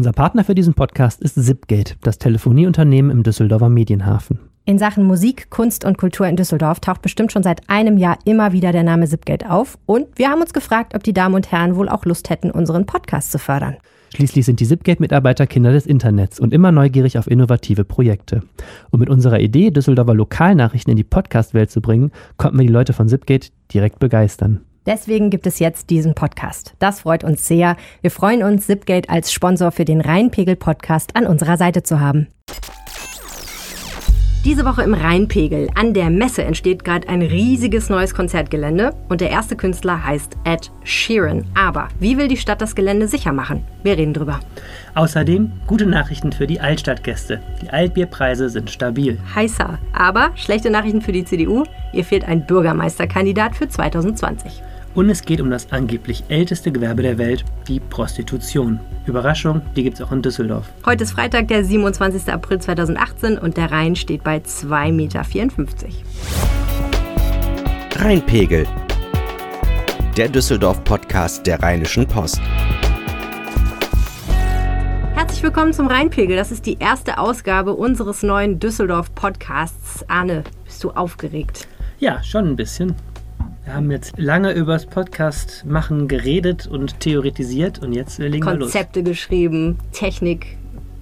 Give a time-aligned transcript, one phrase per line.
[0.00, 4.38] Unser Partner für diesen Podcast ist Zipgate, das Telefonieunternehmen im Düsseldorfer Medienhafen.
[4.64, 8.52] In Sachen Musik, Kunst und Kultur in Düsseldorf taucht bestimmt schon seit einem Jahr immer
[8.52, 9.76] wieder der Name Zipgate auf.
[9.84, 12.86] Und wir haben uns gefragt, ob die Damen und Herren wohl auch Lust hätten, unseren
[12.86, 13.76] Podcast zu fördern.
[14.14, 18.42] Schließlich sind die Zipgate-Mitarbeiter Kinder des Internets und immer neugierig auf innovative Projekte.
[18.88, 22.94] Und mit unserer Idee, Düsseldorfer Lokalnachrichten in die Podcast-Welt zu bringen, konnten wir die Leute
[22.94, 24.62] von Zipgate direkt begeistern.
[24.90, 26.74] Deswegen gibt es jetzt diesen Podcast.
[26.80, 27.76] Das freut uns sehr.
[28.00, 32.26] Wir freuen uns, Zipgate als Sponsor für den Rheinpegel-Podcast an unserer Seite zu haben.
[34.44, 35.68] Diese Woche im Rheinpegel.
[35.76, 40.72] An der Messe entsteht gerade ein riesiges neues Konzertgelände und der erste Künstler heißt Ed
[40.82, 41.44] Sheeran.
[41.54, 43.62] Aber wie will die Stadt das Gelände sicher machen?
[43.84, 44.40] Wir reden drüber.
[44.96, 47.40] Außerdem gute Nachrichten für die Altstadtgäste.
[47.62, 49.20] Die Altbierpreise sind stabil.
[49.36, 49.78] Heißer.
[49.92, 51.62] Aber schlechte Nachrichten für die CDU.
[51.92, 54.64] Ihr fehlt ein Bürgermeisterkandidat für 2020.
[54.92, 58.80] Und es geht um das angeblich älteste Gewerbe der Welt, die Prostitution.
[59.06, 60.68] Überraschung, die gibt es auch in Düsseldorf.
[60.84, 62.32] Heute ist Freitag, der 27.
[62.32, 65.24] April 2018 und der Rhein steht bei 2,54 Meter.
[68.00, 68.66] Rheinpegel.
[70.16, 72.40] Der Düsseldorf-Podcast der Rheinischen Post.
[75.14, 76.34] Herzlich willkommen zum Rheinpegel.
[76.34, 80.04] Das ist die erste Ausgabe unseres neuen Düsseldorf-Podcasts.
[80.08, 81.68] Arne, bist du aufgeregt?
[82.00, 82.96] Ja, schon ein bisschen.
[83.64, 88.52] Wir haben jetzt lange über das Podcast machen geredet und theoretisiert und jetzt legen Konzepte
[88.52, 88.72] wir los.
[88.72, 90.58] Konzepte geschrieben, Technik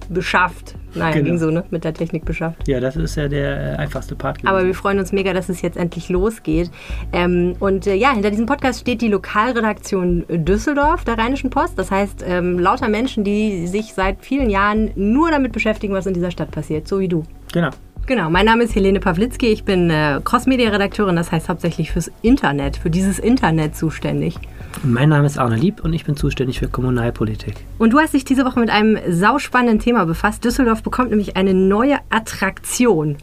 [0.09, 0.75] beschafft.
[0.95, 1.25] Nein, genau.
[1.25, 1.63] ging so, ne?
[1.69, 2.67] Mit der Technik beschafft.
[2.67, 4.39] Ja, das ist ja der äh, einfachste Part.
[4.39, 4.47] Gewesen.
[4.49, 6.71] Aber wir freuen uns mega, dass es jetzt endlich losgeht.
[7.13, 11.77] Ähm, und äh, ja, hinter diesem Podcast steht die Lokalredaktion Düsseldorf der Rheinischen Post.
[11.77, 16.13] Das heißt, ähm, lauter Menschen, die sich seit vielen Jahren nur damit beschäftigen, was in
[16.13, 17.23] dieser Stadt passiert, so wie du.
[17.53, 17.69] Genau.
[18.05, 22.77] Genau, mein Name ist Helene Pawlitzki, ich bin äh, Crossmedia-Redakteurin, das heißt hauptsächlich fürs Internet,
[22.77, 24.35] für dieses Internet zuständig.
[24.83, 27.55] Mein Name ist Arne Lieb und ich bin zuständig für Kommunalpolitik.
[27.77, 30.43] Und du hast dich diese Woche mit einem sauspannenden Thema befasst.
[30.43, 33.17] Düsseldorf bekommt nämlich eine neue Attraktion.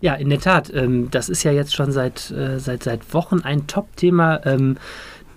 [0.00, 0.72] Ja, in der Tat.
[0.74, 4.40] Ähm, das ist ja jetzt schon seit, äh, seit, seit Wochen ein Top-Thema.
[4.46, 4.76] Ähm,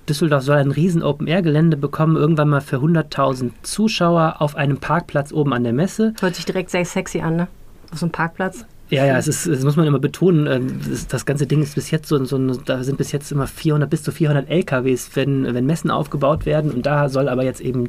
[0.08, 5.54] Düsseldorf soll ein riesen Open-Air-Gelände bekommen, irgendwann mal für 100.000 Zuschauer auf einem Parkplatz oben
[5.54, 6.14] an der Messe.
[6.20, 7.48] Hört sich direkt sehr sexy an, ne?
[7.92, 8.66] Auf so einem Parkplatz.
[8.94, 10.46] Ja, ja, es ist, das muss man immer betonen.
[10.46, 13.48] ähm, Das, das ganze Ding ist bis jetzt so, so da sind bis jetzt immer
[13.48, 16.70] 400 bis zu 400 LKWs, wenn, wenn Messen aufgebaut werden.
[16.70, 17.88] Und da soll aber jetzt eben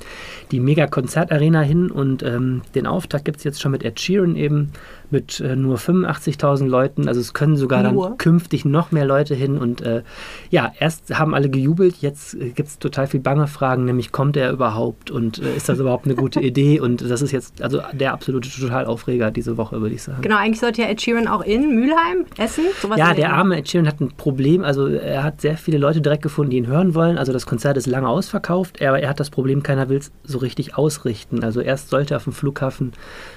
[0.50, 1.90] die Mega-Konzertarena hin.
[1.90, 4.72] Und ähm, den Auftakt gibt es jetzt schon mit Ed Sheeran eben
[5.10, 7.08] mit äh, nur 85.000 Leuten.
[7.08, 8.08] Also es können sogar nur?
[8.08, 9.58] dann künftig noch mehr Leute hin.
[9.58, 10.02] Und äh,
[10.50, 14.36] ja, erst haben alle gejubelt, jetzt äh, gibt es total viel bange Fragen, nämlich kommt
[14.36, 16.80] er überhaupt und äh, ist das überhaupt eine gute Idee?
[16.80, 20.22] Und das ist jetzt also der absolute Totalaufreger diese Woche, würde ich sagen.
[20.22, 22.64] Genau, eigentlich sollte ja Ed Sheeran auch in Mülheim essen.
[22.80, 24.64] Sowas ja, der arme Ed Sheeran hat ein Problem.
[24.64, 27.18] Also er hat sehr viele Leute direkt gefunden, die ihn hören wollen.
[27.18, 30.38] Also das Konzert ist lange ausverkauft, aber er hat das Problem, keiner will es so
[30.38, 31.42] richtig ausrichten.
[31.44, 32.92] Also erst sollte er auf dem Flughafen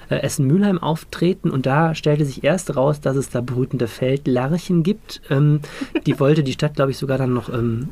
[0.10, 5.22] äh, Essen-Mülheim auftreten und da stellte sich erst raus, dass es da brütende Feldlarchen gibt.
[5.30, 5.62] Ähm,
[6.06, 7.90] die wollte die Stadt, glaube ich, sogar dann noch ähm,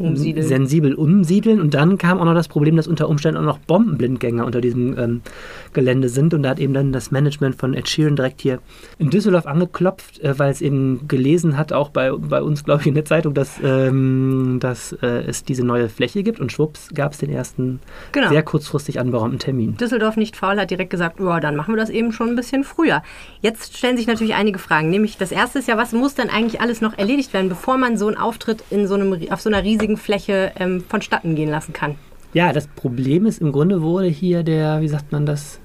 [0.00, 0.46] umsiedeln.
[0.46, 1.60] sensibel umsiedeln.
[1.60, 4.98] Und dann kam auch noch das Problem, dass unter Umständen auch noch Bombenblindgänger unter diesem
[4.98, 5.20] ähm,
[5.72, 6.34] Gelände sind.
[6.34, 8.60] Und da hat eben dann das Management von Ed Sheeran direkt hier
[8.98, 12.86] in Düsseldorf angeklopft, äh, weil es eben gelesen hat, auch bei, bei uns, glaube ich,
[12.86, 16.40] in der Zeitung, dass, ähm, dass äh, es diese neue Fläche gibt.
[16.40, 17.80] Und schwupps gab es den ersten
[18.12, 18.28] genau.
[18.28, 19.76] sehr kurzfristig anberaumten Termin.
[19.76, 22.64] Düsseldorf nicht faul hat direkt gesagt, oh, dann machen wir das eben schon ein bisschen
[22.64, 23.02] früher.
[23.40, 24.90] Jetzt stellen sich natürlich einige Fragen.
[24.90, 27.96] Nämlich das erste ist ja, was muss denn eigentlich alles noch erledigt werden, bevor man
[27.96, 31.72] so einen Auftritt in so einem, auf so einer riesigen Fläche ähm, vonstatten gehen lassen
[31.72, 31.96] kann.
[32.32, 35.58] Ja, das Problem ist, im Grunde wurde hier der, wie sagt man das?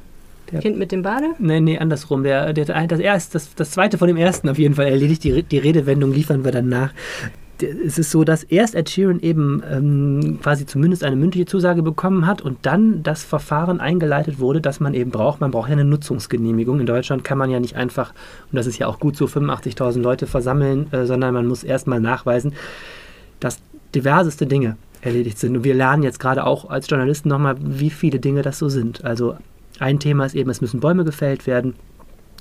[0.51, 1.33] Der kind mit dem Bade?
[1.39, 2.23] Nee, nee, andersrum.
[2.23, 5.23] Der, der, das, erste, das, das zweite von dem ersten auf jeden Fall erledigt.
[5.23, 6.93] Die, die Redewendung liefern wir dann nach.
[7.61, 12.27] Es ist so, dass erst Ed Sheeran eben ähm, quasi zumindest eine mündliche Zusage bekommen
[12.27, 15.39] hat und dann das Verfahren eingeleitet wurde, das man eben braucht.
[15.39, 16.81] Man braucht ja eine Nutzungsgenehmigung.
[16.81, 18.13] In Deutschland kann man ja nicht einfach,
[18.51, 22.01] und das ist ja auch gut so, 85.000 Leute versammeln, äh, sondern man muss erstmal
[22.01, 22.53] nachweisen,
[23.95, 25.57] diverseste Dinge erledigt sind.
[25.57, 29.03] Und wir lernen jetzt gerade auch als Journalisten nochmal, wie viele Dinge das so sind.
[29.05, 29.37] Also
[29.79, 31.75] ein Thema ist eben, es müssen Bäume gefällt werden.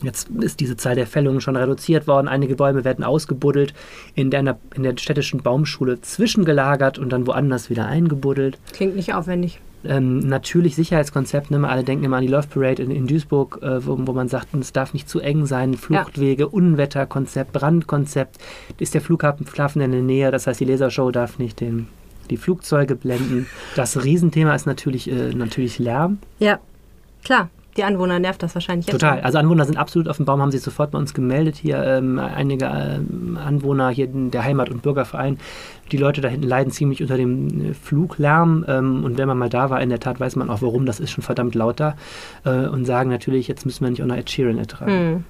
[0.02, 2.28] Jetzt ist diese Zahl der Fällungen schon reduziert worden.
[2.28, 3.74] Einige Bäume werden ausgebuddelt,
[4.14, 8.58] in der, in der städtischen Baumschule zwischengelagert und dann woanders wieder eingebuddelt.
[8.72, 9.60] Klingt nicht aufwendig.
[9.86, 11.68] Ähm, natürlich Sicherheitskonzept, ne?
[11.68, 14.54] alle denken immer an die Love Parade in, in Duisburg, äh, wo, wo, man sagt,
[14.54, 16.48] es darf nicht zu eng sein, Fluchtwege, ja.
[16.48, 18.38] Unwetterkonzept, Brandkonzept,
[18.78, 21.88] ist der Flughafen in der Nähe, das heißt die Lasershow darf nicht den,
[22.30, 23.46] die Flugzeuge blenden.
[23.76, 26.18] Das Riesenthema ist natürlich, äh, natürlich Lärm.
[26.38, 26.60] Ja,
[27.24, 27.50] klar.
[27.76, 29.00] Die Anwohner nervt das wahrscheinlich jetzt.
[29.00, 29.20] Total.
[29.20, 31.56] Also Anwohner sind absolut auf dem Baum, haben sich sofort bei uns gemeldet.
[31.56, 35.38] Hier ähm, einige ähm, Anwohner, hier der Heimat- und Bürgerverein.
[35.90, 38.64] Die Leute da hinten leiden ziemlich unter dem äh, Fluglärm.
[38.68, 40.86] Ähm, und wenn man mal da war, in der Tat weiß man auch, warum.
[40.86, 41.96] Das ist schon verdammt lauter.
[42.44, 45.10] Äh, und sagen natürlich, jetzt müssen wir nicht auch noch Ed Sheeran ertragen.
[45.10, 45.24] Mhm.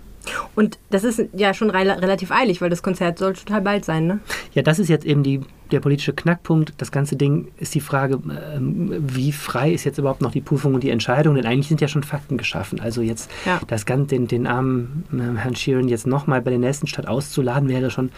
[0.55, 4.07] Und das ist ja schon re relativ eilig, weil das Konzert soll total bald sein,
[4.07, 4.21] ne?
[4.53, 5.41] Ja, das ist jetzt eben die,
[5.71, 6.75] der politische Knackpunkt.
[6.79, 8.21] Das ganze Ding ist die Frage,
[8.55, 11.35] ähm, wie frei ist jetzt überhaupt noch die Prüfung und die Entscheidung?
[11.35, 12.81] Denn eigentlich sind ja schon Fakten geschaffen.
[12.81, 13.61] Also jetzt ja.
[13.67, 17.69] das Ganze, den, den armen äh, Herrn Sheeran jetzt nochmal bei der nächsten Stadt auszuladen,
[17.69, 18.11] wäre schon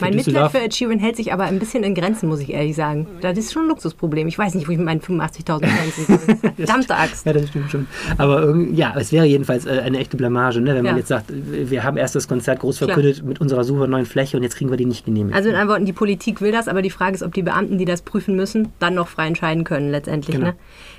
[0.00, 2.76] mein Mitleid für Ed Sheeran hält sich aber ein bisschen in Grenzen, muss ich ehrlich
[2.76, 3.06] sagen.
[3.20, 4.28] Das ist schon ein Luxusproblem.
[4.28, 6.52] Ich weiß nicht, wo ich mit meinen 85.000 Grenzen soll.
[6.56, 7.26] Verdammte Axt.
[7.26, 7.86] Ja, das stimmt schon.
[8.18, 10.74] Aber ja, es wäre jedenfalls äh, eine echte Blamage, ne?
[10.74, 10.98] wenn man ja.
[10.98, 13.28] jetzt sagt, wir haben erst das Konzert groß verkündet Klar.
[13.28, 15.36] mit unserer super neuen Fläche und jetzt kriegen wir die nicht genehmigt.
[15.36, 17.78] Also in anderen Worten, die Politik will das, aber die Frage ist, ob die Beamten,
[17.78, 20.36] die das prüfen müssen, dann noch frei entscheiden können letztendlich.
[20.36, 20.48] Genau.
[20.48, 20.56] Ne?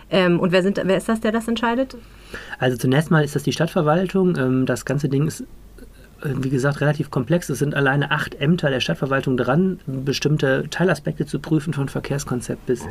[0.09, 1.95] Ähm, und wer, sind, wer ist das, der das entscheidet?
[2.59, 4.36] Also zunächst mal ist das die Stadtverwaltung.
[4.38, 5.45] Ähm, das ganze Ding ist
[6.23, 7.50] wie gesagt, relativ komplex.
[7.50, 12.81] Es sind alleine acht Ämter der Stadtverwaltung dran, bestimmte Teilaspekte zu prüfen, von Verkehrskonzept bis,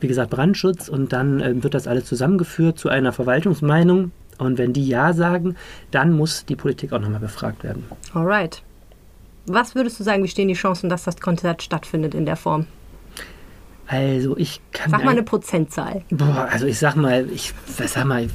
[0.00, 0.88] wie gesagt, Brandschutz.
[0.88, 4.12] Und dann äh, wird das alles zusammengeführt zu einer Verwaltungsmeinung.
[4.38, 5.56] Und wenn die Ja sagen,
[5.90, 7.84] dann muss die Politik auch nochmal befragt werden.
[8.12, 8.62] Alright.
[9.46, 12.66] Was würdest du sagen, wie stehen die Chancen, dass das Konzert stattfindet in der Form?
[13.86, 14.90] Also ich kann.
[14.90, 16.02] Sag mal eine Prozentzahl.
[16.10, 18.28] Boah, also ich sag mal, ich sag mal,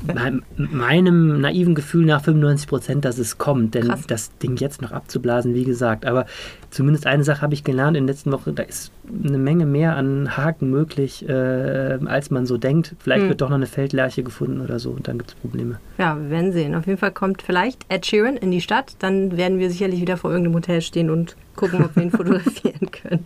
[0.56, 3.74] meinem naiven Gefühl nach 95 Prozent, dass es kommt.
[3.74, 4.06] Denn Krass.
[4.08, 6.06] das Ding jetzt noch abzublasen, wie gesagt.
[6.06, 6.26] Aber
[6.70, 8.92] zumindest eine Sache habe ich gelernt in den letzten Wochen, da ist
[9.24, 12.96] eine Menge mehr an Haken möglich, äh, als man so denkt.
[13.00, 13.30] Vielleicht hm.
[13.30, 15.80] wird doch noch eine Feldlerche gefunden oder so und dann gibt es Probleme.
[15.98, 16.76] Ja, wir werden sehen.
[16.76, 18.94] Auf jeden Fall kommt vielleicht Ed Sheeran in die Stadt.
[19.00, 22.92] Dann werden wir sicherlich wieder vor irgendeinem Hotel stehen und gucken, ob wir ihn fotografieren
[22.92, 23.26] können.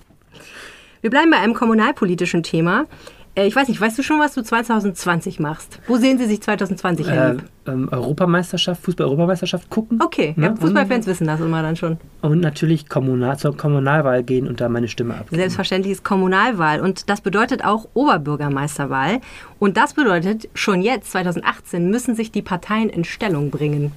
[1.04, 2.86] Wir bleiben bei einem kommunalpolitischen Thema.
[3.36, 5.82] Äh, ich weiß nicht, weißt du schon, was du 2020 machst?
[5.86, 7.36] Wo sehen Sie sich 2020 äh,
[7.68, 10.00] ähm, Europameisterschaft, Fußball-Europameisterschaft gucken.
[10.02, 11.98] Okay, ja, Fußballfans wissen das immer dann schon.
[12.22, 15.36] Und natürlich Kommunal, zur Kommunalwahl gehen und da meine Stimme abgeben.
[15.36, 19.20] Selbstverständlich ist Kommunalwahl und das bedeutet auch Oberbürgermeisterwahl.
[19.60, 23.92] Und das bedeutet, schon jetzt, 2018, müssen sich die Parteien in Stellung bringen.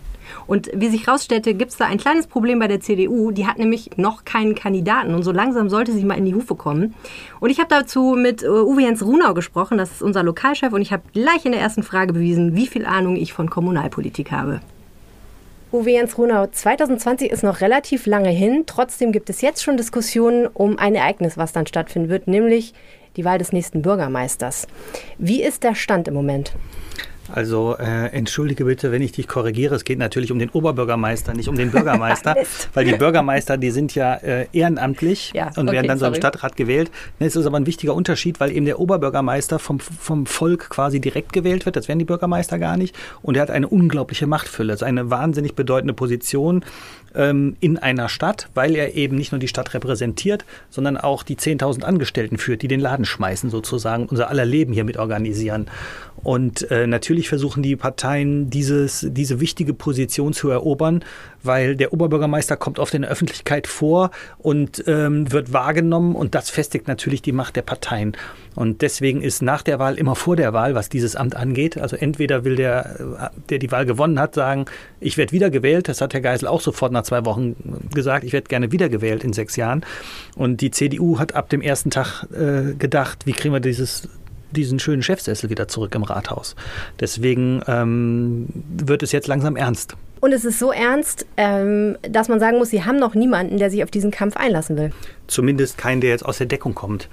[0.46, 3.30] Und wie sich herausstellte, gibt es da ein kleines Problem bei der CDU.
[3.30, 6.54] Die hat nämlich noch keinen Kandidaten und so langsam sollte sie mal in die Hufe
[6.54, 6.94] kommen.
[7.40, 10.82] Und ich habe dazu mit äh, Uwe Jens Runau gesprochen, das ist unser Lokalchef, und
[10.82, 14.60] ich habe gleich in der ersten Frage bewiesen, wie viel Ahnung ich von Kommunalpolitik habe.
[15.72, 18.64] Uwe Jens Runau, 2020 ist noch relativ lange hin.
[18.66, 22.72] Trotzdem gibt es jetzt schon Diskussionen um ein Ereignis, was dann stattfinden wird, nämlich
[23.16, 24.68] die Wahl des nächsten Bürgermeisters.
[25.18, 26.52] Wie ist der Stand im Moment?
[27.32, 29.74] Also äh, entschuldige bitte, wenn ich dich korrigiere.
[29.74, 32.36] Es geht natürlich um den Oberbürgermeister, nicht um den Bürgermeister,
[32.74, 36.14] weil die Bürgermeister, die sind ja äh, ehrenamtlich ja, und okay, werden dann so im
[36.14, 36.90] Stadtrat gewählt.
[37.18, 41.32] Es ist aber ein wichtiger Unterschied, weil eben der Oberbürgermeister vom, vom Volk quasi direkt
[41.32, 41.76] gewählt wird.
[41.76, 42.94] Das werden die Bürgermeister gar nicht.
[43.22, 44.72] Und er hat eine unglaubliche Machtfülle.
[44.72, 46.64] Das ist eine wahnsinnig bedeutende Position
[47.14, 51.36] ähm, in einer Stadt, weil er eben nicht nur die Stadt repräsentiert, sondern auch die
[51.36, 55.66] 10.000 Angestellten führt, die den Laden schmeißen sozusagen, unser aller Leben hier mit organisieren.
[56.22, 61.04] Und äh, natürlich versuchen die Parteien, dieses, diese wichtige Position zu erobern,
[61.42, 66.50] weil der Oberbürgermeister kommt oft in der Öffentlichkeit vor und ähm, wird wahrgenommen und das
[66.50, 68.16] festigt natürlich die Macht der Parteien.
[68.56, 71.78] Und deswegen ist nach der Wahl immer vor der Wahl, was dieses Amt angeht.
[71.78, 74.64] Also entweder will der, der die Wahl gewonnen hat, sagen,
[74.98, 75.88] ich werde wiedergewählt.
[75.88, 77.56] Das hat Herr Geisel auch sofort nach zwei Wochen
[77.94, 79.84] gesagt, ich werde gerne wiedergewählt in sechs Jahren.
[80.34, 84.08] Und die CDU hat ab dem ersten Tag äh, gedacht, wie kriegen wir dieses
[84.52, 86.56] diesen schönen Chefsessel wieder zurück im Rathaus.
[87.00, 88.46] Deswegen ähm,
[88.78, 89.96] wird es jetzt langsam ernst.
[90.20, 93.70] Und es ist so ernst, ähm, dass man sagen muss, Sie haben noch niemanden, der
[93.70, 94.90] sich auf diesen Kampf einlassen will.
[95.26, 97.08] Zumindest keinen, der jetzt aus der Deckung kommt.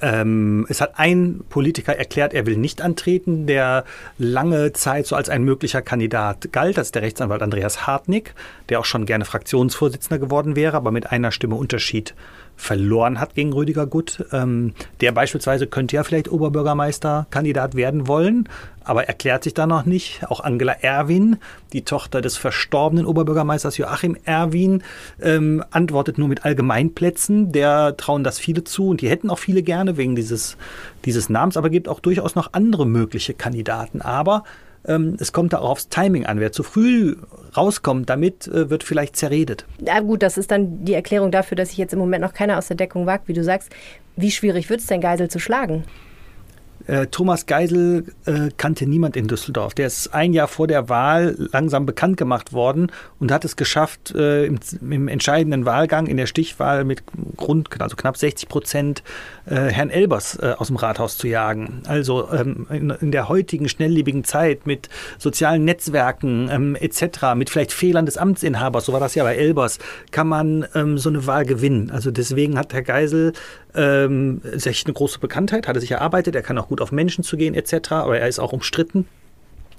[0.00, 3.84] Ähm, es hat ein Politiker erklärt, er will nicht antreten, der
[4.18, 6.78] lange Zeit so als ein möglicher Kandidat galt.
[6.78, 8.34] Das ist der Rechtsanwalt Andreas Hartnick,
[8.68, 12.14] der auch schon gerne Fraktionsvorsitzender geworden wäre, aber mit einer Stimme Unterschied
[12.58, 14.26] verloren hat gegen Rüdiger Gutt.
[14.32, 18.48] Ähm, der beispielsweise könnte ja vielleicht Oberbürgermeisterkandidat werden wollen,
[18.84, 20.26] aber erklärt sich da noch nicht.
[20.28, 21.36] Auch Angela Erwin,
[21.72, 24.82] die Tochter des verstorbenen Oberbürgermeisters Joachim Erwin,
[25.22, 27.52] ähm, antwortet nur mit Allgemeinplätzen.
[27.52, 30.56] Der trauen das viele zu und die hätten auch viele gerne wegen dieses,
[31.04, 34.02] dieses Namens, aber gibt auch durchaus noch andere mögliche Kandidaten.
[34.02, 34.42] Aber
[34.88, 36.40] ähm, es kommt da auch aufs Timing an.
[36.40, 37.16] Wer zu früh
[37.56, 39.64] rauskommt, damit äh, wird vielleicht zerredet.
[39.84, 42.58] Ja gut, das ist dann die Erklärung dafür, dass sich jetzt im Moment noch keiner
[42.58, 43.70] aus der Deckung wagt, wie du sagst.
[44.16, 45.84] Wie schwierig wird es denn, Geisel zu schlagen?
[46.88, 49.74] Äh, Thomas Geisel äh, kannte niemand in Düsseldorf.
[49.74, 52.90] Der ist ein Jahr vor der Wahl langsam bekannt gemacht worden
[53.20, 57.02] und hat es geschafft, äh, im, im, entscheidenden Wahlgang in der Stichwahl mit
[57.36, 59.02] Grund, also knapp 60 Prozent
[59.44, 61.82] äh, Herrn Elbers äh, aus dem Rathaus zu jagen.
[61.86, 67.72] Also ähm, in, in, der heutigen schnelllebigen Zeit mit sozialen Netzwerken ähm, etc., mit vielleicht
[67.72, 69.78] Fehlern des Amtsinhabers, so war das ja bei Elbers,
[70.10, 71.90] kann man ähm, so eine Wahl gewinnen.
[71.90, 73.34] Also deswegen hat Herr Geisel
[73.74, 77.36] ähm, eine große Bekanntheit, hat er sich erarbeitet, er kann auch gut auf Menschen zu
[77.36, 79.06] gehen etc., aber er ist auch umstritten.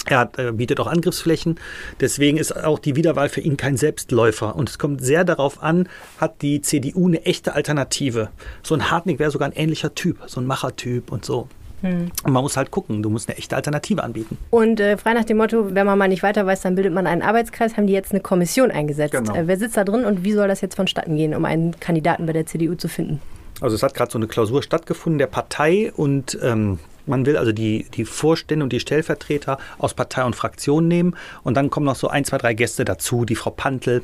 [0.05, 1.59] Er hat, äh, bietet auch Angriffsflächen.
[1.99, 4.55] Deswegen ist auch die Wiederwahl für ihn kein Selbstläufer.
[4.55, 8.29] Und es kommt sehr darauf an, hat die CDU eine echte Alternative.
[8.63, 11.47] So ein Hartnig wäre sogar ein ähnlicher Typ, so ein Machertyp und so.
[11.81, 12.11] Hm.
[12.23, 14.37] Und man muss halt gucken, du musst eine echte Alternative anbieten.
[14.49, 17.07] Und äh, frei nach dem Motto, wenn man mal nicht weiter weiß, dann bildet man
[17.07, 19.13] einen Arbeitskreis, haben die jetzt eine Kommission eingesetzt.
[19.13, 19.33] Genau.
[19.33, 22.25] Äh, wer sitzt da drin und wie soll das jetzt vonstatten gehen, um einen Kandidaten
[22.25, 23.21] bei der CDU zu finden?
[23.61, 27.51] Also es hat gerade so eine Klausur stattgefunden der Partei und ähm, man will also
[27.51, 31.15] die, die Vorstände und die Stellvertreter aus Partei und Fraktion nehmen.
[31.43, 33.25] Und dann kommen noch so ein, zwei, drei Gäste dazu.
[33.25, 34.03] Die Frau Pantel,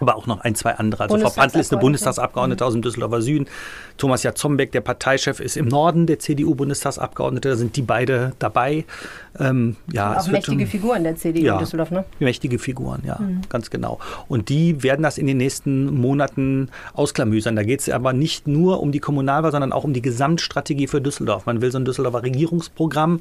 [0.00, 1.04] aber auch noch ein, zwei andere.
[1.04, 2.68] Also Frau Pantel ist eine Bundestagsabgeordnete mhm.
[2.68, 3.46] aus dem Düsseldorfer Süden.
[3.96, 7.48] Thomas Jatzombeck, der Parteichef, ist im Norden der CDU-Bundestagsabgeordnete.
[7.48, 8.84] Da sind die beide dabei.
[9.38, 12.04] Ähm, ja, auch mächtige Figuren der CDU ja, Düsseldorf, ne?
[12.18, 13.42] Mächtige Figuren, ja, mhm.
[13.48, 13.98] ganz genau.
[14.28, 17.56] Und die werden das in den nächsten Monaten ausklamüsern.
[17.56, 21.00] Da geht es aber nicht nur um die Kommunalwahl, sondern auch um die Gesamtstrategie für
[21.00, 21.46] Düsseldorf.
[21.46, 23.20] Man will so ein Düsseldorfer Regierungsprogramm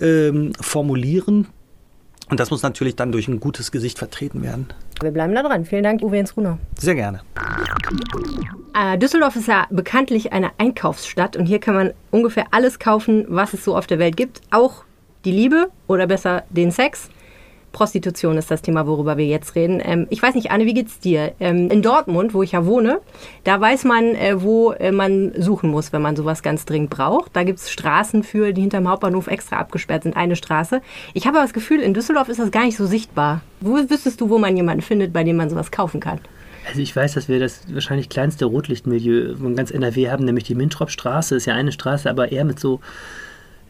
[0.00, 1.48] ähm, formulieren
[2.28, 4.68] und das muss natürlich dann durch ein gutes Gesicht vertreten werden.
[5.00, 5.64] Wir bleiben da dran.
[5.64, 6.58] Vielen Dank, Uwe Jens Runer.
[6.78, 7.20] Sehr gerne.
[8.74, 13.54] Äh, Düsseldorf ist ja bekanntlich eine Einkaufsstadt und hier kann man ungefähr alles kaufen, was
[13.54, 14.40] es so auf der Welt gibt.
[14.50, 14.84] Auch
[15.24, 17.10] die Liebe oder besser den Sex.
[17.76, 19.82] Prostitution ist das Thema, worüber wir jetzt reden.
[19.84, 21.34] Ähm, ich weiß nicht, Anne, wie geht's dir?
[21.40, 23.00] Ähm, in Dortmund, wo ich ja wohne,
[23.44, 27.36] da weiß man, äh, wo äh, man suchen muss, wenn man sowas ganz dringend braucht.
[27.36, 30.80] Da gibt es Straßen für, die hinterm Hauptbahnhof extra abgesperrt sind, eine Straße.
[31.12, 33.42] Ich habe aber das Gefühl, in Düsseldorf ist das gar nicht so sichtbar.
[33.60, 36.20] Wo wüsstest du, wo man jemanden findet, bei dem man sowas kaufen kann?
[36.66, 40.54] Also ich weiß, dass wir das wahrscheinlich kleinste Rotlichtmilieu von ganz NRW haben, nämlich die
[40.54, 41.36] Mintrop-Straße.
[41.36, 42.80] Ist ja eine Straße, aber eher mit so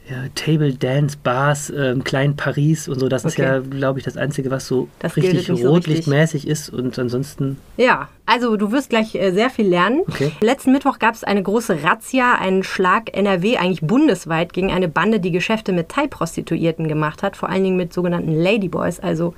[0.09, 3.09] ja, Table Dance Bars, ähm, Klein Paris und so.
[3.09, 3.29] Das okay.
[3.29, 6.69] ist ja, glaube ich, das Einzige, was so das richtig rotlichtmäßig so ist.
[6.71, 7.59] Und ansonsten.
[7.77, 10.03] Ja, also du wirst gleich äh, sehr viel lernen.
[10.07, 10.31] Okay.
[10.41, 15.19] Letzten Mittwoch gab es eine große Razzia, einen Schlag NRW, eigentlich bundesweit, gegen eine Bande,
[15.19, 19.35] die Geschäfte mit Thai-Prostituierten gemacht hat, vor allen Dingen mit sogenannten Ladyboys, also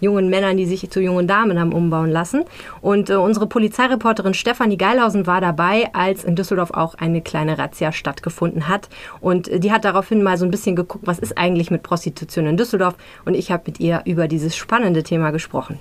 [0.00, 2.44] jungen Männern, die sich zu jungen Damen haben umbauen lassen.
[2.80, 7.92] Und äh, unsere Polizeireporterin Stefanie Geilhausen war dabei, als in Düsseldorf auch eine kleine Razzia
[7.92, 8.88] stattgefunden hat.
[9.20, 12.46] Und äh, die hat daraufhin mal so ein bisschen geguckt, was ist eigentlich mit Prostitution
[12.46, 12.94] in Düsseldorf.
[13.24, 15.78] Und ich habe mit ihr über dieses spannende Thema gesprochen.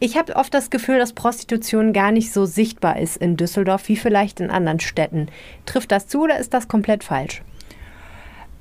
[0.00, 3.96] Ich habe oft das Gefühl, dass Prostitution gar nicht so sichtbar ist in Düsseldorf wie
[3.96, 5.28] vielleicht in anderen Städten.
[5.66, 7.42] Trifft das zu oder ist das komplett falsch?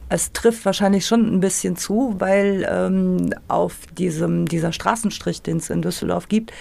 [0.10, 5.70] Es trifft wahrscheinlich schon ein bisschen zu, weil ähm, auf diesem, dieser Straßenstrich, den es
[5.70, 6.52] in Düsseldorf gibt,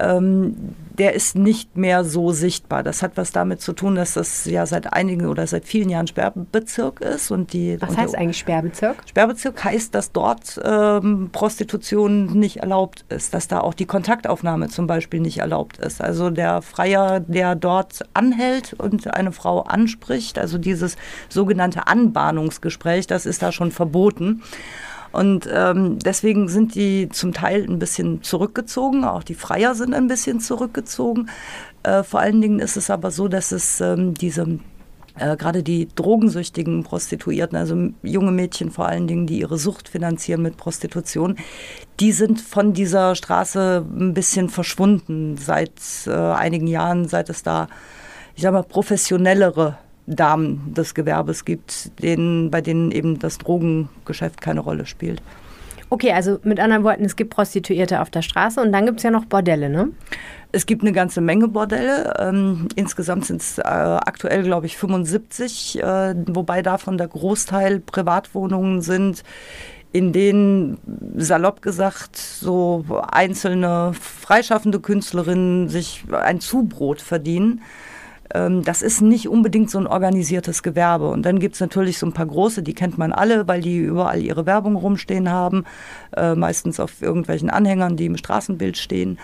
[0.00, 2.82] ähm, der ist nicht mehr so sichtbar.
[2.82, 6.06] Das hat was damit zu tun, dass das ja seit einigen oder seit vielen Jahren
[6.06, 7.30] Sperrbezirk ist.
[7.30, 8.96] Und die, was heißt eigentlich Sperrbezirk?
[9.06, 14.86] Sperrbezirk heißt, dass dort ähm, Prostitution nicht erlaubt ist, dass da auch die Kontaktaufnahme zum
[14.86, 16.00] Beispiel nicht erlaubt ist.
[16.00, 20.96] Also der Freier, der dort anhält und eine Frau anspricht, also dieses
[21.28, 24.42] sogenannte Anbahnungsgespräch, das ist da schon verboten.
[25.16, 30.08] Und ähm, deswegen sind die zum Teil ein bisschen zurückgezogen, auch die Freier sind ein
[30.08, 31.30] bisschen zurückgezogen.
[31.84, 34.58] Äh, vor allen Dingen ist es aber so, dass es ähm, diese
[35.18, 40.42] äh, gerade die drogensüchtigen Prostituierten, also junge Mädchen vor allen Dingen, die ihre Sucht finanzieren
[40.42, 41.36] mit Prostitution,
[41.98, 47.68] die sind von dieser Straße ein bisschen verschwunden seit äh, einigen Jahren, seit es da,
[48.34, 54.60] ich sag mal, professionellere Damen des Gewerbes gibt, denen, bei denen eben das Drogengeschäft keine
[54.60, 55.22] Rolle spielt.
[55.88, 59.04] Okay, also mit anderen Worten, es gibt Prostituierte auf der Straße und dann gibt es
[59.04, 59.90] ja noch Bordelle, ne?
[60.50, 62.14] Es gibt eine ganze Menge Bordelle.
[62.18, 68.80] Ähm, insgesamt sind es äh, aktuell, glaube ich, 75, äh, wobei davon der Großteil Privatwohnungen
[68.80, 69.22] sind,
[69.92, 70.78] in denen,
[71.16, 77.62] salopp gesagt, so einzelne freischaffende Künstlerinnen sich ein Zubrot verdienen.
[78.34, 81.08] Ähm, das ist nicht unbedingt so ein organisiertes Gewerbe.
[81.08, 83.78] Und dann gibt es natürlich so ein paar große, die kennt man alle, weil die
[83.78, 85.64] überall ihre Werbung rumstehen haben,
[86.16, 89.18] äh, meistens auf irgendwelchen Anhängern, die im Straßenbild stehen.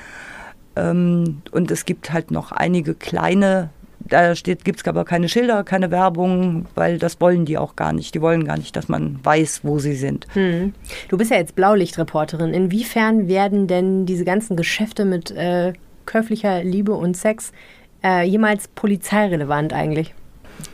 [0.77, 3.71] Ähm, und es gibt halt noch einige kleine,
[4.09, 8.15] da gibt es aber keine Schilder, keine Werbung, weil das wollen die auch gar nicht.
[8.15, 10.27] Die wollen gar nicht, dass man weiß, wo sie sind.
[10.33, 10.75] Hm.
[11.09, 12.53] Du bist ja jetzt Blaulichtreporterin.
[12.53, 15.73] Inwiefern werden denn diese ganzen Geschäfte mit äh,
[16.05, 17.53] käuflicher Liebe und Sex
[18.05, 20.15] äh, jemals polizeirelevant eigentlich?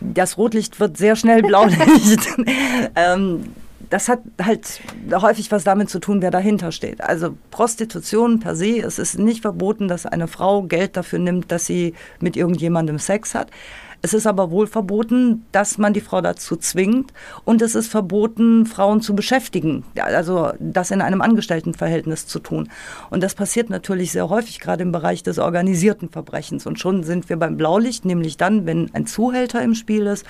[0.00, 2.28] das Rotlicht wird sehr schnell Blaulicht.
[2.97, 3.44] ähm,
[3.90, 4.80] das hat halt
[5.12, 7.00] häufig was damit zu tun, wer dahinter steht.
[7.00, 11.66] Also Prostitution per se, es ist nicht verboten, dass eine Frau Geld dafür nimmt, dass
[11.66, 13.50] sie mit irgendjemandem Sex hat.
[14.00, 17.12] Es ist aber wohl verboten, dass man die Frau dazu zwingt.
[17.45, 19.85] Und es ist verboten, Frauen zu beschäftigen.
[20.00, 22.69] Also das in einem Angestelltenverhältnis zu tun.
[23.11, 26.67] Und das passiert natürlich sehr häufig, gerade im Bereich des organisierten Verbrechens.
[26.67, 30.25] Und schon sind wir beim Blaulicht, nämlich dann, wenn ein Zuhälter im Spiel ist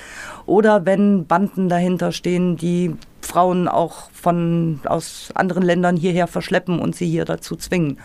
[0.46, 6.96] oder wenn Banden dahinter stehen, die Frauen auch von, aus anderen Ländern hierher verschleppen und
[6.96, 7.98] sie hier dazu zwingen.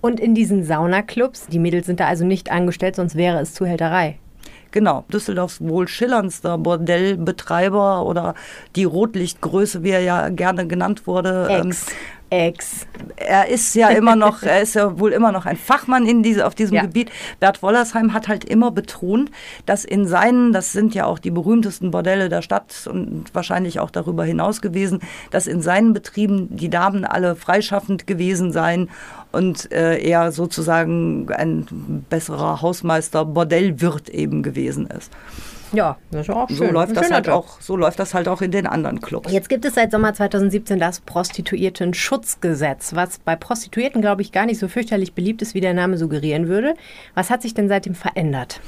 [0.00, 4.20] Und in diesen Saunaclubs, die Mädels sind da also nicht angestellt, sonst wäre es Zuhälterei.
[4.76, 8.34] Genau, Düsseldorfs wohl schillerndster Bordellbetreiber oder
[8.74, 11.48] die Rotlichtgröße, wie er ja gerne genannt wurde.
[11.48, 11.86] Ex.
[11.88, 11.94] Ähm,
[12.30, 12.86] Ex.
[13.16, 16.46] Er ist ja immer noch, er ist ja wohl immer noch ein Fachmann in diese,
[16.46, 16.82] auf diesem ja.
[16.82, 17.10] Gebiet.
[17.38, 19.30] Bert Wollersheim hat halt immer betont,
[19.64, 23.90] dass in seinen, das sind ja auch die berühmtesten Bordelle der Stadt und wahrscheinlich auch
[23.90, 28.90] darüber hinaus gewesen, dass in seinen Betrieben die Damen alle freischaffend gewesen seien
[29.30, 35.12] und äh, er sozusagen ein besserer Hausmeister, Bordellwirt eben gewesen ist.
[35.76, 36.56] Ja, das ist auch schön.
[36.56, 39.30] So läuft, das halt auch, so läuft das halt auch in den anderen Clubs.
[39.30, 44.58] Jetzt gibt es seit Sommer 2017 das Prostituierten-Schutzgesetz, was bei Prostituierten, glaube ich, gar nicht
[44.58, 46.76] so fürchterlich beliebt ist, wie der Name suggerieren würde.
[47.14, 48.60] Was hat sich denn seitdem verändert?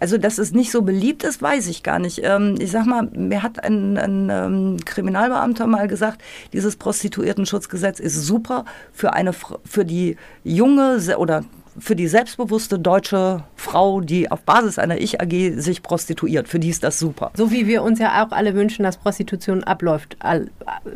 [0.00, 2.22] Also, dass es nicht so beliebt ist, weiß ich gar nicht.
[2.24, 6.22] Ähm, ich sag mal, mir hat ein, ein ähm, Kriminalbeamter mal gesagt,
[6.54, 8.64] dieses Prostituierten-Schutzgesetz ist super
[8.94, 11.44] für eine für die junge oder
[11.80, 16.84] für die selbstbewusste deutsche Frau, die auf Basis einer Ich-AG sich prostituiert, für die ist
[16.84, 17.30] das super.
[17.34, 20.16] So wie wir uns ja auch alle wünschen, dass Prostitution abläuft.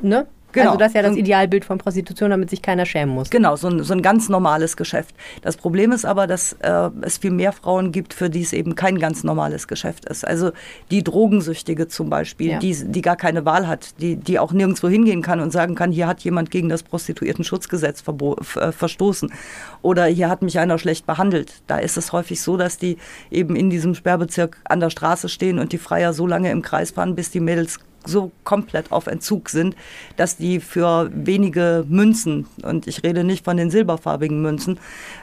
[0.03, 0.27] Ne?
[0.53, 0.67] Genau.
[0.67, 3.31] Also das ist ja das Idealbild von Prostitution, damit sich keiner schämen muss.
[3.31, 5.15] Genau, so ein, so ein ganz normales Geschäft.
[5.43, 8.75] Das Problem ist aber, dass äh, es viel mehr Frauen gibt, für die es eben
[8.75, 10.27] kein ganz normales Geschäft ist.
[10.27, 10.53] Also
[10.91, 12.59] die Drogensüchtige zum Beispiel, ja.
[12.59, 15.93] die, die gar keine Wahl hat, die, die auch nirgendwo hingehen kann und sagen kann,
[15.93, 19.33] hier hat jemand gegen das Prostituiertenschutzgesetz äh, verstoßen
[19.81, 21.63] oder hier hat mich einer schlecht behandelt.
[21.67, 22.99] Da ist es häufig so, dass die
[23.31, 26.91] eben in diesem Sperrbezirk an der Straße stehen und die Freier so lange im Kreis
[26.91, 29.77] fahren, bis die Mädels so komplett auf Entzug sind,
[30.17, 34.79] dass die für wenige Münzen, und ich rede nicht von den silberfarbigen Münzen,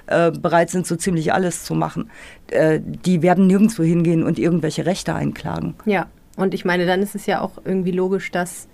[0.07, 2.09] äh, bereit sind, so ziemlich alles zu machen.
[2.47, 5.75] Äh, die werden nirgendwo hingehen und irgendwelche Rechte einklagen.
[5.85, 6.07] Ja,
[6.37, 8.67] und ich meine, dann ist es ja auch irgendwie logisch, dass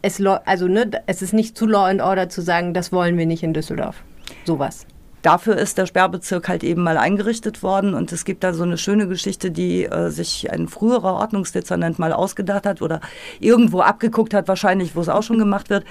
[0.00, 3.26] es, also, ne, es ist nicht zu Law and Order zu sagen, das wollen wir
[3.26, 4.02] nicht in Düsseldorf.
[4.44, 4.86] Sowas
[5.22, 7.94] dafür ist der Sperrbezirk halt eben mal eingerichtet worden.
[7.94, 12.12] Und es gibt da so eine schöne Geschichte, die äh, sich ein früherer Ordnungsdezernent mal
[12.12, 13.00] ausgedacht hat oder
[13.40, 15.84] irgendwo abgeguckt hat, wahrscheinlich, wo es auch schon gemacht wird.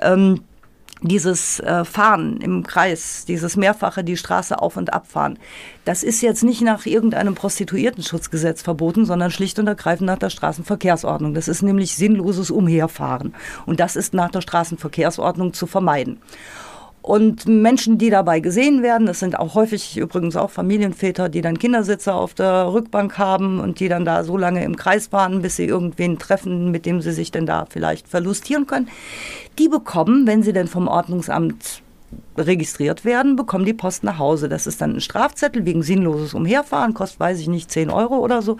[0.00, 0.40] Ähm,
[1.02, 5.38] dieses äh, Fahren im Kreis, dieses mehrfache die Straße auf und abfahren,
[5.84, 11.34] das ist jetzt nicht nach irgendeinem Prostituiertenschutzgesetz verboten, sondern schlicht und ergreifend nach der Straßenverkehrsordnung.
[11.34, 13.34] Das ist nämlich sinnloses Umherfahren.
[13.66, 16.18] Und das ist nach der Straßenverkehrsordnung zu vermeiden.
[17.06, 21.56] Und Menschen, die dabei gesehen werden, das sind auch häufig übrigens auch Familienväter, die dann
[21.56, 25.54] Kindersitze auf der Rückbank haben und die dann da so lange im Kreis fahren, bis
[25.54, 28.88] sie irgendwen treffen, mit dem sie sich denn da vielleicht verlustieren können.
[29.56, 31.80] Die bekommen, wenn sie denn vom Ordnungsamt
[32.36, 34.48] registriert werden, bekommen die Post nach Hause.
[34.48, 38.42] Das ist dann ein Strafzettel wegen sinnloses Umherfahren, kostet, weiß ich nicht, 10 Euro oder
[38.42, 38.56] so.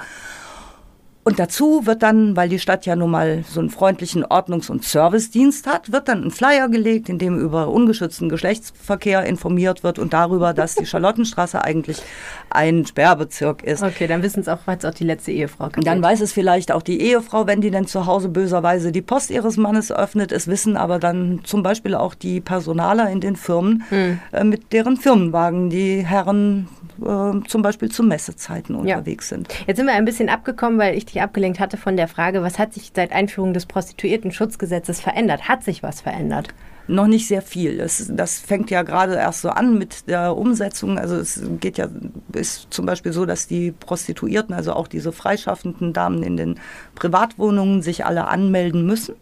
[1.27, 4.85] Und dazu wird dann, weil die Stadt ja nun mal so einen freundlichen Ordnungs- und
[4.85, 10.13] Servicedienst hat, wird dann ein Flyer gelegt, in dem über ungeschützten Geschlechtsverkehr informiert wird und
[10.13, 12.01] darüber, dass die Charlottenstraße eigentlich
[12.49, 13.83] ein Sperrbezirk ist.
[13.83, 15.65] Okay, dann wissen es auch, weiß auch die letzte Ehefrau.
[15.65, 15.85] Kapiert.
[15.85, 19.31] Dann weiß es vielleicht auch die Ehefrau, wenn die dann zu Hause böserweise die Post
[19.31, 20.31] ihres Mannes öffnet.
[20.31, 24.21] Es wissen aber dann zum Beispiel auch die Personaler in den Firmen, hm.
[24.31, 26.69] äh, mit deren Firmenwagen die Herren
[27.01, 29.37] äh, zum Beispiel zu Messezeiten unterwegs ja.
[29.37, 29.49] sind.
[29.67, 32.59] Jetzt sind wir ein bisschen abgekommen, weil ich dich abgelenkt hatte von der Frage, was
[32.59, 35.49] hat sich seit Einführung des Prostituierten-Schutzgesetzes verändert?
[35.49, 36.55] Hat sich was verändert?
[36.89, 37.79] noch nicht sehr viel.
[37.79, 40.99] Das, das fängt ja gerade erst so an mit der Umsetzung.
[40.99, 41.89] Also es geht ja,
[42.33, 46.61] ist zum Beispiel so, dass die Prostituierten, also auch diese freischaffenden Damen in den
[46.95, 49.17] Privatwohnungen, sich alle anmelden müssen.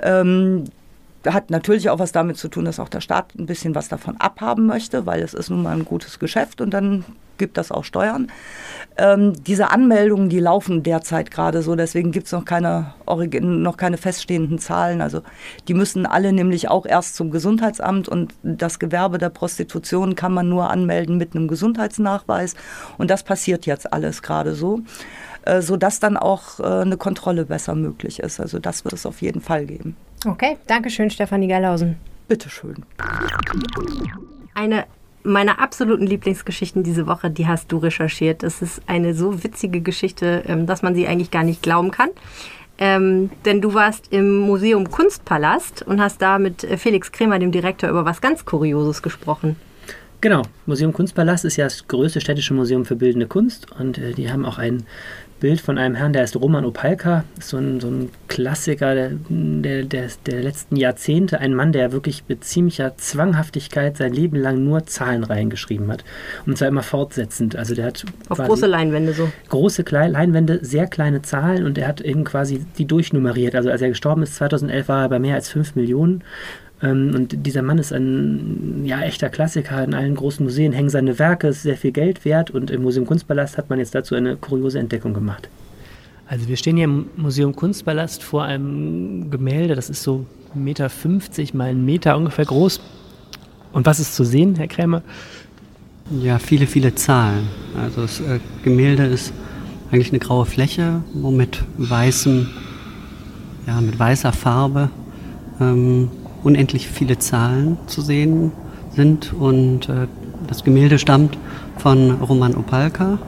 [0.00, 0.64] Ähm,
[1.32, 4.16] hat natürlich auch was damit zu tun, dass auch der Staat ein bisschen was davon
[4.18, 7.04] abhaben möchte, weil es ist nun mal ein gutes Geschäft und dann
[7.38, 8.28] gibt das auch Steuern.
[8.96, 13.98] Ähm, diese Anmeldungen, die laufen derzeit gerade so, deswegen gibt es noch keine, noch keine
[13.98, 15.00] feststehenden Zahlen.
[15.02, 15.22] Also
[15.68, 20.48] die müssen alle nämlich auch erst zum Gesundheitsamt und das Gewerbe der Prostitution kann man
[20.48, 22.54] nur anmelden mit einem Gesundheitsnachweis
[22.96, 24.80] und das passiert jetzt alles gerade so
[25.46, 28.40] äh, sodass dann auch äh, eine Kontrolle besser möglich ist.
[28.40, 29.96] Also das wird es auf jeden Fall geben.
[30.26, 31.96] Okay, danke schön, Stefanie Geilhausen.
[32.28, 32.84] Bitteschön.
[34.54, 34.84] Eine
[35.22, 38.42] meiner absoluten Lieblingsgeschichten diese Woche, die hast du recherchiert.
[38.42, 42.10] Das ist eine so witzige Geschichte, ähm, dass man sie eigentlich gar nicht glauben kann.
[42.78, 47.50] Ähm, denn du warst im Museum Kunstpalast und hast da mit äh, Felix Kremer, dem
[47.50, 49.56] Direktor, über was ganz Kurioses gesprochen.
[50.20, 54.30] Genau, Museum Kunstpalast ist ja das größte städtische Museum für bildende Kunst und äh, die
[54.30, 54.84] haben auch ein
[55.40, 59.84] Bild von einem Herrn, der heißt Roman Opalka, so ein, so ein Klassiker der, der,
[59.84, 64.86] der, der, letzten Jahrzehnte, ein Mann, der wirklich mit ziemlicher Zwanghaftigkeit sein Leben lang nur
[64.86, 66.04] Zahlen reingeschrieben hat.
[66.46, 67.56] Und zwar immer fortsetzend.
[67.56, 69.28] Also der hat auf große Leinwände so.
[69.48, 73.54] Große Klein Leinwände, sehr kleine Zahlen und er hat eben quasi die durchnummeriert.
[73.54, 76.22] Also als er gestorben ist, 2011 war er bei mehr als 5 Millionen
[76.82, 79.82] und dieser Mann ist ein ja, echter Klassiker.
[79.82, 82.50] In allen großen Museen hängen seine Werke, ist sehr viel Geld wert.
[82.50, 85.48] Und im Museum Kunstpalast hat man jetzt dazu eine kuriose Entdeckung gemacht.
[86.28, 91.56] Also wir stehen hier im Museum Kunstpalast vor einem Gemälde, das ist so 1,50 Meter
[91.56, 92.80] mal einen Meter ungefähr groß.
[93.72, 95.02] Und was ist zu sehen, Herr Krämer?
[96.10, 97.46] Ja, viele, viele Zahlen.
[97.80, 99.32] Also das äh, Gemälde ist
[99.90, 102.48] eigentlich eine graue Fläche, wo mit weißem,
[103.66, 104.90] ja, mit weißer Farbe
[105.60, 106.10] ähm,
[106.46, 108.52] unendlich viele Zahlen zu sehen
[108.92, 109.32] sind.
[109.32, 110.06] Und äh,
[110.46, 111.36] das Gemälde stammt
[111.76, 113.18] von Roman Opalka.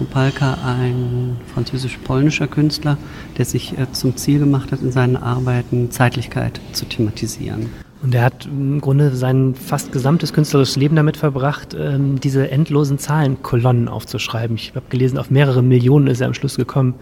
[0.00, 2.96] Opalka, ein französisch-polnischer Künstler,
[3.38, 7.68] der sich äh, zum Ziel gemacht hat, in seinen Arbeiten Zeitlichkeit zu thematisieren.
[8.02, 12.98] Und er hat im Grunde sein fast gesamtes künstlerisches Leben damit verbracht, ähm, diese endlosen
[12.98, 14.56] Zahlenkolonnen aufzuschreiben.
[14.56, 16.94] Ich habe gelesen, auf mehrere Millionen ist er am Schluss gekommen,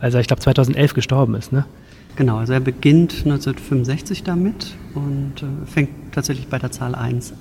[0.00, 1.52] als er, ich glaube, 2011 gestorben ist.
[1.52, 1.66] Ne?
[2.16, 7.32] Genau, also er beginnt 1965 damit und äh, fängt tatsächlich bei der Zahl 1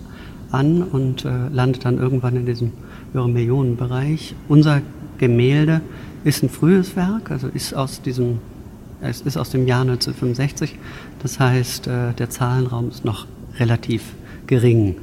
[0.52, 2.72] an und äh, landet dann irgendwann in diesem
[3.14, 4.36] höheren Millionenbereich.
[4.48, 4.82] Unser
[5.18, 5.82] Gemälde
[6.24, 8.40] ist ein frühes Werk, also ist aus diesem
[9.02, 10.76] es ist aus dem Jahr 1965.
[11.22, 13.26] Das heißt, äh, der Zahlenraum ist noch
[13.58, 14.04] relativ
[14.48, 14.98] gering.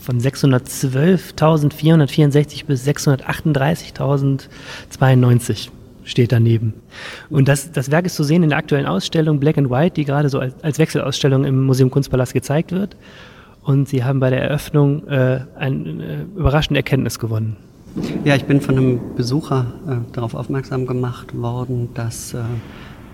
[0.00, 5.70] Von 612.464 bis 638.092
[6.08, 6.74] steht daneben.
[7.30, 10.04] Und das, das Werk ist zu sehen in der aktuellen Ausstellung Black and White, die
[10.04, 12.96] gerade so als, als Wechselausstellung im Museum Kunstpalast gezeigt wird.
[13.62, 17.56] Und Sie haben bei der Eröffnung äh, eine äh, überraschende Erkenntnis gewonnen.
[18.24, 22.38] Ja, ich bin von einem Besucher äh, darauf aufmerksam gemacht worden, dass äh,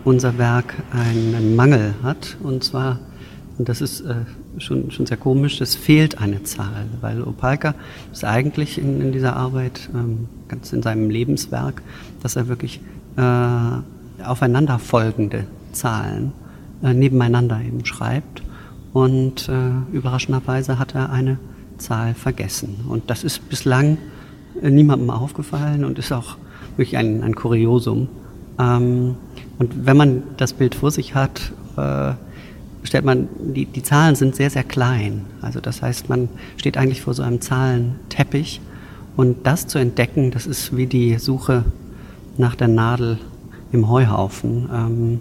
[0.04, 2.36] unser Werk einen Mangel hat.
[2.42, 3.00] Und zwar,
[3.58, 4.14] und das ist äh,
[4.58, 7.74] schon, schon sehr komisch, es fehlt eine Zahl, weil Opalka
[8.12, 11.82] ist eigentlich in, in dieser Arbeit, ähm, ganz in seinem Lebenswerk,
[12.22, 12.80] dass er wirklich
[13.16, 16.32] äh, aufeinanderfolgende Zahlen
[16.82, 18.42] äh, nebeneinander eben schreibt.
[18.92, 21.38] Und äh, überraschenderweise hat er eine
[21.78, 22.84] Zahl vergessen.
[22.88, 23.98] Und das ist bislang
[24.62, 26.36] äh, niemandem aufgefallen und ist auch
[26.76, 28.08] wirklich ein, ein Kuriosum.
[28.58, 29.16] Ähm,
[29.58, 32.12] und wenn man das Bild vor sich hat, äh,
[32.94, 35.22] stellt man, die, die Zahlen sind sehr, sehr klein.
[35.42, 38.60] Also das heißt, man steht eigentlich vor so einem Zahlenteppich
[39.16, 41.64] und das zu entdecken, das ist wie die Suche
[42.38, 43.18] nach der Nadel
[43.72, 44.70] im Heuhaufen.
[44.72, 45.20] Ähm,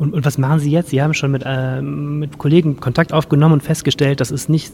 [0.00, 0.90] und, und, was machen Sie jetzt?
[0.90, 4.72] Sie haben schon mit, äh, mit Kollegen Kontakt aufgenommen und festgestellt, das ist nicht,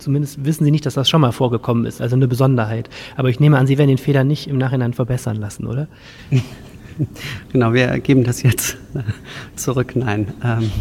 [0.00, 2.90] zumindest wissen Sie nicht, dass das schon mal vorgekommen ist, also eine Besonderheit.
[3.16, 5.86] Aber ich nehme an, Sie werden den Fehler nicht im Nachhinein verbessern lassen, oder?
[7.52, 8.76] genau, wir geben das jetzt
[9.54, 9.94] zurück.
[9.94, 10.32] Nein.
[10.42, 10.72] Ähm,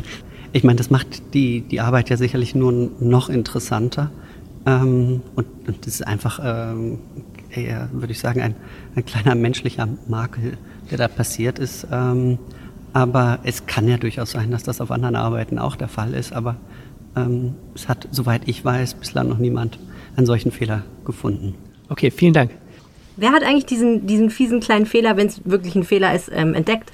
[0.51, 4.12] ich meine, das macht die, die Arbeit ja sicherlich nur noch interessanter.
[4.65, 6.99] Ähm, und, und das ist einfach, ähm,
[7.51, 8.55] eher, würde ich sagen, ein,
[8.95, 10.57] ein kleiner menschlicher Makel,
[10.89, 11.88] der da passiert ist.
[11.91, 12.39] Ähm,
[12.93, 16.33] aber es kann ja durchaus sein, dass das auf anderen Arbeiten auch der Fall ist.
[16.33, 16.55] Aber
[17.15, 19.79] ähm, es hat, soweit ich weiß, bislang noch niemand
[20.15, 21.55] einen solchen Fehler gefunden.
[21.89, 22.51] Okay, vielen Dank.
[23.15, 26.53] Wer hat eigentlich diesen, diesen fiesen kleinen Fehler, wenn es wirklich ein Fehler ist, ähm,
[26.53, 26.91] entdeckt?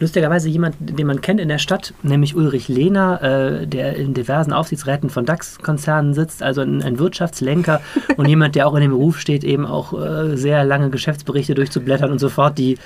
[0.00, 4.52] Lustigerweise jemand, den man kennt in der Stadt, nämlich Ulrich Lehner, äh, der in diversen
[4.52, 7.80] Aufsichtsräten von DAX-Konzernen sitzt, also ein, ein Wirtschaftslenker
[8.16, 12.10] und jemand, der auch in dem Beruf steht, eben auch äh, sehr lange Geschäftsberichte durchzublättern
[12.10, 12.78] und sofort die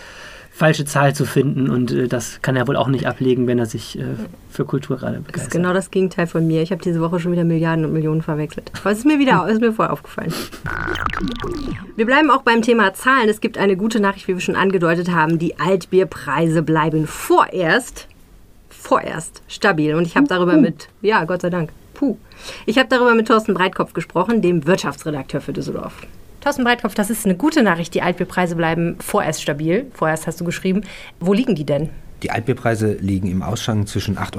[0.53, 1.71] falsche Zahl zu finden.
[1.71, 4.05] Und äh, das kann er wohl auch nicht ablegen, wenn er sich äh,
[4.51, 5.37] für Kultur gerade begeistert.
[5.37, 6.63] Das ist genau das Gegenteil von mir.
[6.63, 8.71] Ich habe diese Woche schon wieder Milliarden und Millionen verwechselt.
[8.81, 10.33] Aber es ist mir wieder ist mir vorher aufgefallen.
[11.97, 13.29] Wir bleiben auch beim Thema Zahlen.
[13.29, 15.39] Es gibt eine gute Nachricht, wie wir schon angedeutet haben.
[15.39, 18.07] Die Altbierpreise bleiben vorerst,
[18.69, 19.95] vorerst stabil.
[19.95, 22.19] Und ich habe darüber mit, ja, Gott sei Dank, puh.
[22.67, 25.95] Ich habe darüber mit Thorsten Breitkopf gesprochen, dem Wirtschaftsredakteur für Düsseldorf.
[26.43, 27.95] Thorsten Breitkopf, das ist eine gute Nachricht.
[27.95, 29.87] Die Altbierpreise bleiben vorerst stabil.
[29.95, 30.83] Vorerst hast du geschrieben.
[31.21, 31.91] Wo liegen die denn?
[32.25, 34.37] Die Altbierpreise liegen im Ausschank zwischen 8,20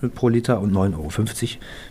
[0.00, 1.10] Euro pro Liter und 9,50 Euro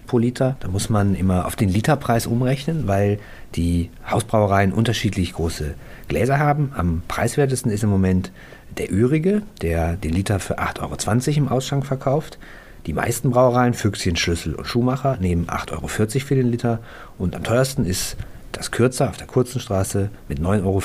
[0.08, 0.58] pro Liter.
[0.60, 3.20] Da muss man immer auf den Literpreis umrechnen, weil
[3.54, 5.76] die Hausbrauereien unterschiedlich große
[6.08, 6.72] Gläser haben.
[6.76, 8.32] Am preiswertesten ist im Moment
[8.76, 12.40] der Ürige, der den Liter für 8,20 Euro im Ausschank verkauft.
[12.88, 16.80] Die meisten Brauereien, Füchschen, Schlüssel und Schuhmacher, nehmen 8,40 Euro für den Liter
[17.20, 18.18] und am teuersten ist
[18.52, 20.82] das kürzer auf der kurzen Straße mit 9,50 Euro.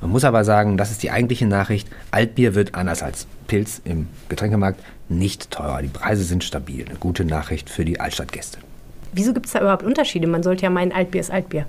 [0.00, 1.88] Man muss aber sagen, das ist die eigentliche Nachricht.
[2.10, 5.82] Altbier wird anders als Pilz im Getränkemarkt nicht teurer.
[5.82, 6.86] Die Preise sind stabil.
[6.88, 8.58] Eine gute Nachricht für die Altstadtgäste.
[9.12, 10.26] Wieso gibt es da überhaupt Unterschiede?
[10.26, 11.66] Man sollte ja meinen, Altbier ist Altbier.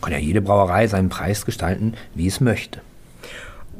[0.00, 2.80] Kann ja jede Brauerei seinen Preis gestalten, wie es möchte.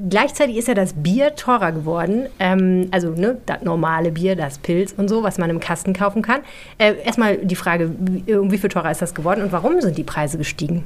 [0.08, 2.26] Gleichzeitig ist ja das Bier teurer geworden.
[2.38, 6.22] Ähm, also ne, das normale Bier, das Pilz und so, was man im Kasten kaufen
[6.22, 6.40] kann.
[6.78, 9.98] Äh, erstmal die Frage, wie, um wie viel teurer ist das geworden und warum sind
[9.98, 10.84] die Preise gestiegen?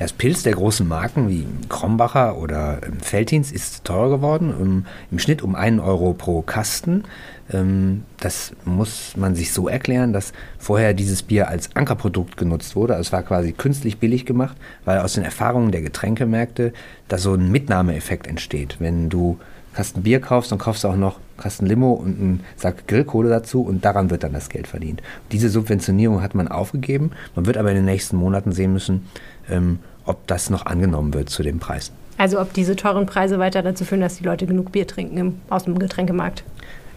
[0.00, 2.78] Das Pilz der großen Marken wie Krombacher oder
[3.10, 7.04] Veltins ist teurer geworden, um, im Schnitt um einen Euro pro Kasten.
[7.52, 12.94] Ähm, das muss man sich so erklären, dass vorher dieses Bier als Ankerprodukt genutzt wurde.
[12.94, 16.72] Also es war quasi künstlich billig gemacht, weil aus den Erfahrungen der Getränkemärkte
[17.08, 18.76] da so ein Mitnahmeeffekt entsteht.
[18.78, 19.38] Wenn du
[19.74, 23.62] Kasten Bier kaufst, dann kaufst du auch noch Kasten Limo und einen Sack Grillkohle dazu
[23.62, 25.02] und daran wird dann das Geld verdient.
[25.30, 27.12] Diese Subventionierung hat man aufgegeben.
[27.34, 29.06] Man wird aber in den nächsten Monaten sehen müssen,
[29.50, 31.94] ähm, ob das noch angenommen wird zu den Preisen.
[32.18, 35.40] Also ob diese teuren Preise weiter dazu führen, dass die Leute genug Bier trinken im,
[35.48, 36.44] aus dem Getränkemarkt.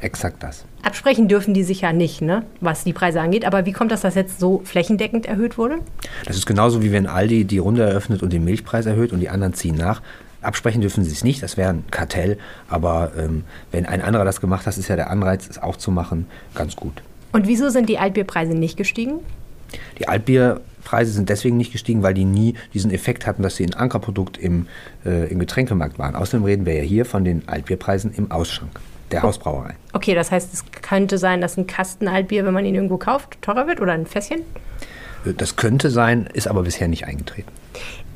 [0.02, 0.66] Exakt das.
[0.82, 2.44] Absprechen dürfen die sicher nicht, ne?
[2.60, 3.46] was die Preise angeht.
[3.46, 5.78] Aber wie kommt das, dass jetzt so flächendeckend erhöht wurde?
[6.26, 9.30] Das ist genauso wie wenn Aldi die Runde eröffnet und den Milchpreis erhöht und die
[9.30, 10.02] anderen ziehen nach.
[10.42, 12.38] Absprechen dürfen sie es nicht, das wäre ein Kartell.
[12.68, 15.89] Aber ähm, wenn ein anderer das gemacht hat, ist ja der Anreiz, es auch zu
[15.89, 17.02] machen, ganz gut.
[17.32, 19.20] Und wieso sind die Altbierpreise nicht gestiegen?
[20.00, 20.10] Die
[20.84, 24.38] Altbierpreise sind deswegen nicht gestiegen, weil die nie diesen Effekt hatten, dass sie ein Ankerprodukt
[24.38, 24.67] im,
[25.06, 26.15] äh, im Getränkemarkt waren.
[26.15, 28.72] Außerdem reden wir ja hier von den Altbierpreisen im Ausschank
[29.12, 29.28] der oh.
[29.28, 29.76] Hausbrauerei.
[29.93, 33.41] Okay, das heißt, es könnte sein, dass ein Kasten Altbier, wenn man ihn irgendwo kauft,
[33.41, 34.41] teurer wird oder ein Fässchen?
[35.26, 37.50] Äh, das könnte sein, ist aber bisher nicht eingetreten.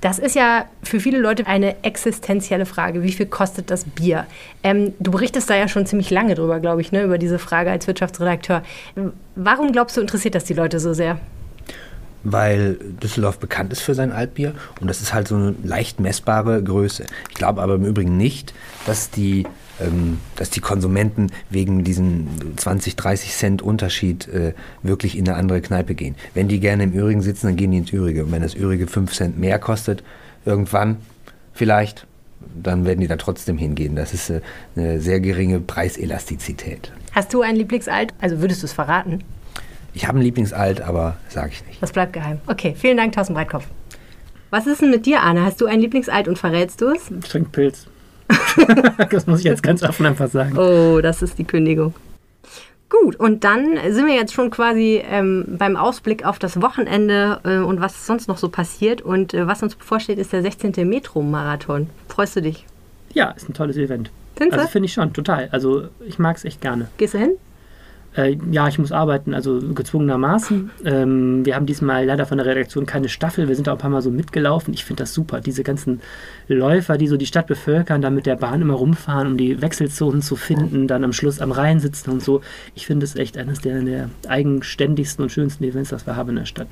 [0.01, 3.01] Das ist ja für viele Leute eine existenzielle Frage.
[3.01, 4.27] Wie viel kostet das Bier?
[4.62, 7.71] Ähm, du berichtest da ja schon ziemlich lange drüber, glaube ich, ne, über diese Frage
[7.71, 8.62] als Wirtschaftsredakteur.
[9.36, 11.19] Warum glaubst du, interessiert das die Leute so sehr?
[12.32, 16.62] Weil Düsseldorf bekannt ist für sein Altbier und das ist halt so eine leicht messbare
[16.62, 17.06] Größe.
[17.30, 18.54] Ich glaube aber im Übrigen nicht,
[18.86, 19.46] dass die,
[19.80, 25.62] ähm, dass die Konsumenten wegen diesem 20, 30 Cent Unterschied äh, wirklich in eine andere
[25.62, 26.16] Kneipe gehen.
[26.34, 28.26] Wenn die gerne im Ürigen sitzen, dann gehen die ins Ürige.
[28.26, 30.04] Und wenn das Ürige 5 Cent mehr kostet,
[30.46, 30.98] irgendwann
[31.54, 32.08] vielleicht,
[32.62, 33.96] dann werden die da trotzdem hingehen.
[33.96, 34.42] Das ist äh,
[34.76, 36.92] eine sehr geringe Preiselastizität.
[37.13, 38.13] Hast du ein Lieblingsalt?
[38.20, 39.24] Also würdest du es verraten?
[39.97, 41.81] Ich habe ein Lieblingsalt, aber sage ich nicht.
[41.81, 42.39] Das bleibt geheim.
[42.45, 43.65] Okay, vielen Dank, Thorsten Breitkopf.
[44.51, 45.43] Was ist denn mit dir, Anne?
[45.43, 47.10] Hast du ein Lieblingsalt und verrätst du es?
[47.10, 47.88] Ich trinke Pilz.
[49.10, 50.55] das muss ich jetzt ganz offen einfach sagen.
[50.55, 51.95] Oh, das ist die Kündigung.
[52.89, 57.57] Gut, und dann sind wir jetzt schon quasi ähm, beim Ausblick auf das Wochenende äh,
[57.57, 59.01] und was sonst noch so passiert.
[59.01, 60.88] Und äh, was uns bevorsteht, ist der 16.
[60.88, 61.89] Metro-Marathon.
[62.07, 62.67] Freust du dich?
[63.13, 64.12] Ja, ist ein tolles Event.
[64.36, 65.49] Findest also finde ich schon, total.
[65.51, 66.88] Also ich mag es echt gerne.
[66.97, 67.31] Gehst du hin?
[68.17, 70.71] Äh, ja, ich muss arbeiten, also gezwungenermaßen.
[70.84, 73.47] Ähm, wir haben diesmal leider von der Redaktion keine Staffel.
[73.47, 74.73] Wir sind da ein paar Mal so mitgelaufen.
[74.73, 75.39] Ich finde das super.
[75.39, 76.01] Diese ganzen
[76.47, 80.23] Läufer, die so die Stadt bevölkern, da mit der Bahn immer rumfahren, um die Wechselzonen
[80.23, 82.41] zu finden, dann am Schluss am Rhein sitzen und so.
[82.73, 86.36] Ich finde es echt eines der, der eigenständigsten und schönsten Events, das wir haben in
[86.38, 86.67] der Stadt.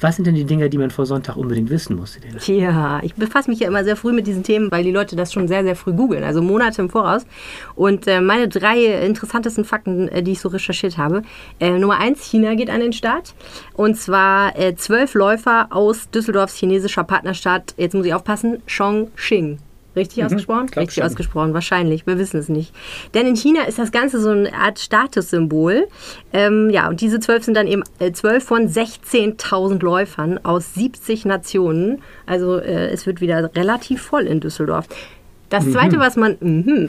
[0.00, 2.18] Was sind denn die Dinge, die man vor Sonntag unbedingt wissen muss?
[2.40, 5.32] Tja, ich befasse mich ja immer sehr früh mit diesen Themen, weil die Leute das
[5.32, 7.26] schon sehr, sehr früh googeln, also Monate im Voraus.
[7.74, 11.22] Und äh, meine drei interessantesten Fakten, äh, die ich so recherchiert habe.
[11.58, 13.34] Äh, Nummer eins, China geht an den Start.
[13.74, 19.58] Und zwar äh, zwölf Läufer aus Düsseldorfs chinesischer Partnerstadt, jetzt muss ich aufpassen, Chongqing.
[19.96, 20.68] Richtig mhm, ausgesprochen?
[20.76, 21.04] Richtig schon.
[21.04, 22.06] ausgesprochen, wahrscheinlich.
[22.06, 22.74] Wir wissen es nicht.
[23.14, 25.88] Denn in China ist das Ganze so eine Art Statussymbol.
[26.32, 31.24] Ähm, ja, und diese zwölf sind dann eben äh, zwölf von 16.000 Läufern aus 70
[31.24, 32.02] Nationen.
[32.26, 34.86] Also äh, es wird wieder relativ voll in Düsseldorf.
[35.48, 35.72] Das mhm.
[35.72, 36.36] Zweite, was man...
[36.40, 36.88] Mhm,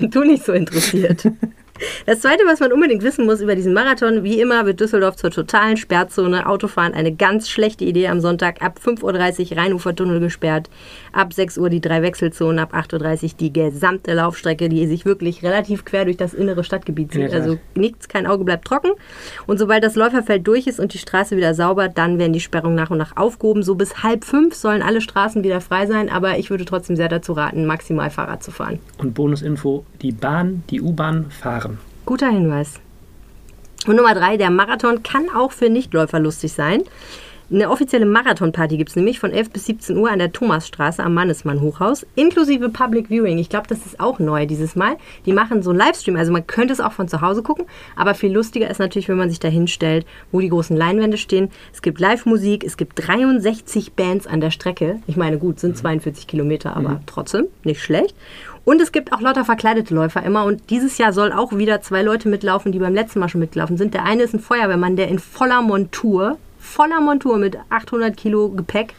[0.10, 1.24] du nicht so interessiert.
[2.06, 5.30] Das Zweite, was man unbedingt wissen muss über diesen Marathon, wie immer wird Düsseldorf zur
[5.30, 6.46] totalen Sperrzone.
[6.46, 8.62] Autofahren eine ganz schlechte Idee am Sonntag.
[8.62, 10.68] Ab 5.30 Uhr Rheinufertunnel gesperrt,
[11.12, 15.42] ab 6 Uhr die drei Wechselzonen, ab 8.30 Uhr die gesamte Laufstrecke, die sich wirklich
[15.42, 17.32] relativ quer durch das innere Stadtgebiet zieht.
[17.32, 18.90] also nichts, kein Auge bleibt trocken.
[19.46, 22.76] Und sobald das Läuferfeld durch ist und die Straße wieder sauber, dann werden die Sperrungen
[22.76, 23.62] nach und nach aufgehoben.
[23.62, 27.08] So bis halb fünf sollen alle Straßen wieder frei sein, aber ich würde trotzdem sehr
[27.08, 28.78] dazu raten, maximal Fahrrad zu fahren.
[28.98, 31.71] Und Bonusinfo, die Bahn, die U-Bahn fahren.
[32.04, 32.80] Guter Hinweis.
[33.86, 36.82] Und Nummer drei, der Marathon kann auch für Nichtläufer lustig sein.
[37.52, 41.12] Eine offizielle Marathonparty gibt es nämlich von 11 bis 17 Uhr an der Thomasstraße am
[41.12, 43.36] Mannesmann Hochhaus, inklusive Public Viewing.
[43.36, 44.96] Ich glaube, das ist auch neu dieses Mal.
[45.26, 48.14] Die machen so einen Livestream, also man könnte es auch von zu Hause gucken, aber
[48.14, 51.50] viel lustiger ist natürlich, wenn man sich da hinstellt, wo die großen Leinwände stehen.
[51.74, 55.00] Es gibt Live-Musik, es gibt 63 Bands an der Strecke.
[55.06, 57.00] Ich meine, gut, sind 42 Kilometer, aber mhm.
[57.04, 58.16] trotzdem nicht schlecht.
[58.64, 60.44] Und es gibt auch lauter verkleidete Läufer immer.
[60.44, 63.76] Und dieses Jahr soll auch wieder zwei Leute mitlaufen, die beim letzten Mal schon mitgelaufen
[63.76, 63.94] sind.
[63.94, 68.94] Der eine ist ein Feuerwehrmann, der in voller Montur voller Montur mit 800 Kilo Gepäck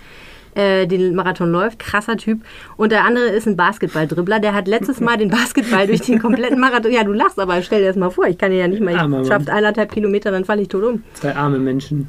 [0.56, 1.80] äh, den Marathon läuft.
[1.80, 2.42] Krasser Typ.
[2.78, 4.40] Und der andere ist ein Basketball-Dribbler.
[4.40, 6.92] Der hat letztes Mal den Basketball durch den kompletten Marathon.
[6.92, 8.26] Ja, du lachst, aber stell dir das mal vor.
[8.28, 8.94] Ich kann ja nicht mal.
[8.94, 11.04] Ich schafft eineinhalb Kilometer, dann falle ich tot um.
[11.14, 12.08] Zwei arme Menschen.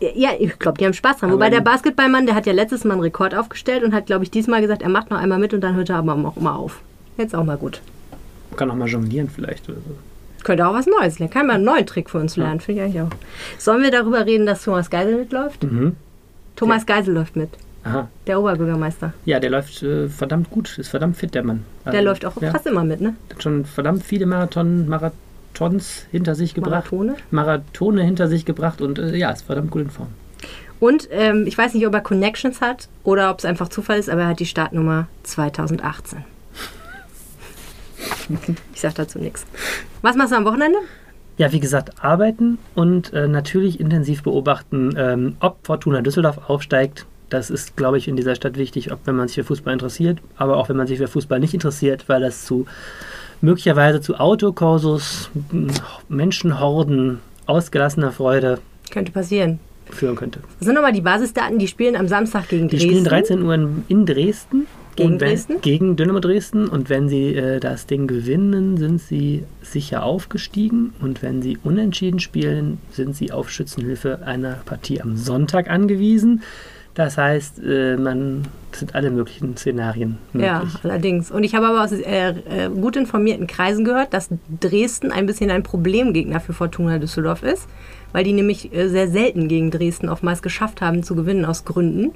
[0.00, 1.30] Ja, ich glaube, die haben Spaß dran.
[1.30, 4.24] Aber Wobei der Basketballmann, der hat ja letztes Mal einen Rekord aufgestellt und hat, glaube
[4.24, 6.56] ich, diesmal gesagt, er macht noch einmal mit und dann hört er aber auch mal
[6.56, 6.80] auf.
[7.22, 7.80] Jetzt auch mal gut.
[8.56, 9.96] Kann auch mal jonglieren vielleicht oder so.
[10.42, 11.32] Könnte auch was Neues lernen.
[11.32, 13.10] Kann man einen neuen Trick für uns lernen, finde ich auch.
[13.58, 15.62] Sollen wir darüber reden, dass Thomas Geisel mitläuft?
[15.62, 15.94] Mhm.
[16.56, 16.96] Thomas ja.
[16.96, 17.50] Geisel läuft mit.
[17.84, 18.08] Aha.
[18.26, 19.12] Der Oberbürgermeister.
[19.24, 21.64] Ja, der läuft äh, verdammt gut, ist verdammt fit, der Mann.
[21.84, 22.50] Also, der läuft auch ja.
[22.50, 23.14] fast immer mit, ne?
[23.30, 26.90] Hat schon verdammt viele Marathon, Marathons hinter sich gebracht.
[26.92, 27.16] Marathone?
[27.30, 30.08] Marathone hinter sich gebracht und äh, ja, ist verdammt gut in Form.
[30.78, 34.10] Und ähm, ich weiß nicht, ob er Connections hat oder ob es einfach Zufall ist,
[34.10, 36.24] aber er hat die Startnummer 2018.
[38.74, 39.46] ich sag dazu nichts.
[40.02, 40.78] Was machst du am Wochenende?
[41.38, 47.06] Ja, wie gesagt, arbeiten und äh, natürlich intensiv beobachten, ähm, ob Fortuna Düsseldorf aufsteigt.
[47.30, 50.18] Das ist, glaube ich, in dieser Stadt wichtig, ob wenn man sich für Fußball interessiert,
[50.36, 52.66] aber auch wenn man sich für Fußball nicht interessiert, weil das zu
[53.40, 55.30] möglicherweise zu Autokursus,
[56.08, 58.58] Menschenhorden, ausgelassener Freude
[58.90, 59.58] könnte passieren.
[59.90, 60.40] Führen könnte.
[60.58, 62.88] Das sind nochmal die Basisdaten, die spielen am Samstag gegen Dresden.
[62.88, 63.54] Die spielen 13 Uhr
[63.88, 64.66] in Dresden.
[64.96, 65.60] Gegen wenn, Dresden?
[65.60, 66.68] Gegen Dynamo Dresden.
[66.68, 70.92] Und wenn sie äh, das Ding gewinnen, sind sie sicher aufgestiegen.
[71.00, 76.42] Und wenn sie unentschieden spielen, sind sie auf Schützenhilfe einer Partie am Sonntag angewiesen.
[76.94, 80.50] Das heißt, äh, man sind alle möglichen Szenarien möglich.
[80.50, 81.30] Ja, allerdings.
[81.30, 84.28] Und ich habe aber aus äh, äh, gut informierten Kreisen gehört, dass
[84.60, 87.66] Dresden ein bisschen ein Problemgegner für Fortuna Düsseldorf ist,
[88.12, 92.12] weil die nämlich äh, sehr selten gegen Dresden oftmals geschafft haben zu gewinnen aus Gründen.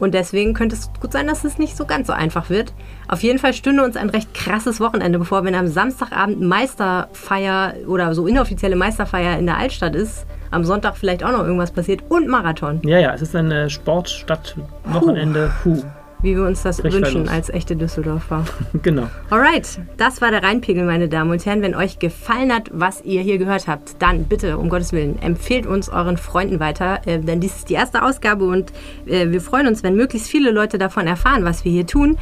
[0.00, 2.72] Und deswegen könnte es gut sein, dass es nicht so ganz so einfach wird.
[3.06, 8.14] Auf jeden Fall stünde uns ein recht krasses Wochenende bevor, wenn am Samstagabend Meisterfeier oder
[8.14, 10.26] so inoffizielle Meisterfeier in der Altstadt ist.
[10.50, 12.80] Am Sonntag vielleicht auch noch irgendwas passiert und Marathon.
[12.82, 15.52] Ja, ja, es ist ein Sportstadt-Wochenende.
[15.62, 15.84] Puh
[16.22, 18.44] wie wir uns das Recht wünschen als echte Düsseldorfer.
[18.82, 19.08] genau.
[19.30, 21.62] Alright, das war der Rheinpegel, meine Damen und Herren.
[21.62, 25.66] Wenn euch gefallen hat, was ihr hier gehört habt, dann bitte, um Gottes Willen, empfehlt
[25.66, 28.72] uns euren Freunden weiter, äh, denn dies ist die erste Ausgabe und
[29.06, 32.18] äh, wir freuen uns, wenn möglichst viele Leute davon erfahren, was wir hier tun.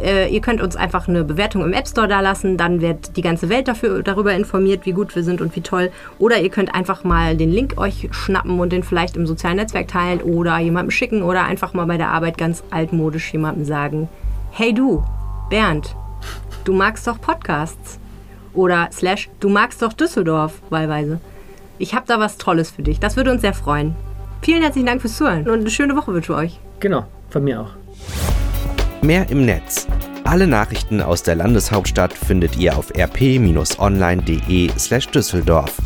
[0.00, 3.22] Äh, ihr könnt uns einfach eine Bewertung im App Store da lassen, dann wird die
[3.22, 5.90] ganze Welt dafür, darüber informiert, wie gut wir sind und wie toll.
[6.18, 9.88] Oder ihr könnt einfach mal den Link euch schnappen und den vielleicht im sozialen Netzwerk
[9.88, 14.08] teilen oder jemandem schicken oder einfach mal bei der Arbeit ganz altmodisch jemandem sagen,
[14.50, 15.02] hey du,
[15.48, 15.96] Bernd,
[16.64, 17.98] du magst doch Podcasts.
[18.52, 21.20] Oder slash, du magst doch Düsseldorf, wahlweise.
[21.78, 23.00] Ich habe da was Tolles für dich.
[23.00, 23.94] Das würde uns sehr freuen.
[24.42, 26.60] Vielen herzlichen Dank fürs Zuhören und eine schöne Woche wünsche ich euch.
[26.80, 27.70] Genau, von mir auch.
[29.02, 29.86] Mehr im Netz.
[30.24, 35.78] Alle Nachrichten aus der Landeshauptstadt findet ihr auf rp-online.de slash Düsseldorf.